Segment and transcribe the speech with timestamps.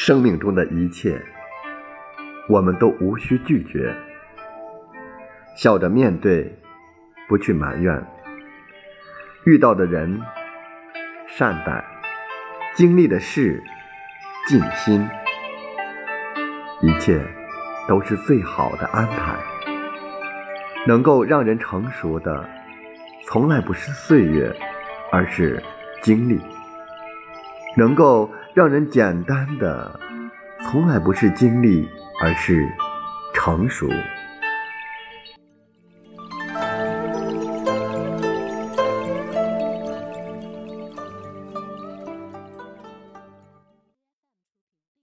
[0.00, 1.20] 生命中的一切，
[2.48, 3.92] 我们都无需拒绝，
[5.56, 6.56] 笑着面对，
[7.28, 8.00] 不去埋怨。
[9.44, 10.20] 遇到的人
[11.26, 11.84] 善待，
[12.76, 13.60] 经历的事
[14.46, 15.04] 尽心，
[16.80, 17.20] 一切
[17.88, 19.34] 都是最好的安排。
[20.86, 22.48] 能够让人成熟的，
[23.26, 24.54] 从来不是岁月，
[25.10, 25.60] 而是
[26.02, 26.40] 经历。
[27.76, 30.00] 能够让人简单的，
[30.64, 31.88] 从来不是经历，
[32.22, 32.66] 而是
[33.32, 33.88] 成熟。